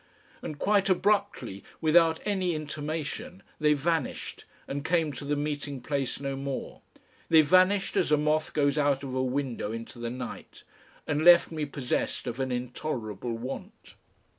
And 0.41 0.57
quite 0.57 0.89
abruptly, 0.89 1.63
without 1.79 2.21
any 2.25 2.55
intimation, 2.55 3.43
they 3.59 3.73
vanished 3.75 4.45
and 4.67 4.83
came 4.83 5.13
to 5.13 5.23
the 5.25 5.35
meeting 5.35 5.79
place 5.79 6.19
no 6.19 6.35
more, 6.35 6.81
they 7.29 7.41
vanished 7.43 7.95
as 7.95 8.11
a 8.11 8.17
moth 8.17 8.51
goes 8.55 8.79
out 8.79 9.03
of 9.03 9.13
a 9.13 9.21
window 9.21 9.71
into 9.71 9.99
the 9.99 10.09
night, 10.09 10.63
and 11.05 11.23
left 11.23 11.51
me 11.51 11.67
possessed 11.67 12.25
of 12.25 12.39
an 12.39 12.51
intolerable 12.51 13.37
want.... 13.37 13.93